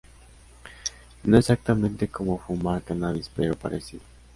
No 1.23 1.37
exactamente 1.37 2.07
como 2.07 2.39
fumar 2.39 2.81
cannabis, 2.81 3.29
pero 3.35 3.55
parecido. 3.55 4.01